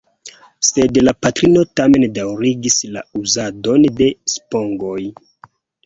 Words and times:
Sed 0.69 0.97
la 1.03 1.13
patrino 1.25 1.65
tamen 1.81 2.07
daŭrigis 2.17 2.81
la 2.99 3.07
uzadon 3.23 3.89
de 4.03 4.13
spongoj. 4.39 5.03